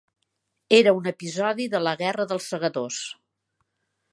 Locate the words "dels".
2.33-2.49